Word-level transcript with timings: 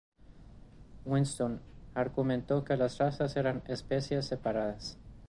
Winston, 1.05 1.61
""argumentó 1.93 2.63
que 2.63 2.75
las 2.75 2.97
razas 2.97 3.35
eran 3.35 3.61
especies 3.67 4.25
separadas. 4.25 4.97